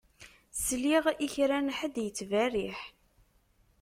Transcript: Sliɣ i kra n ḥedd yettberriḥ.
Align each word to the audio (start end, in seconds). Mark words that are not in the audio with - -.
Sliɣ 0.65 1.05
i 1.25 1.27
kra 1.33 1.57
n 1.65 1.73
ḥedd 1.77 1.95
yettberriḥ. 2.01 2.79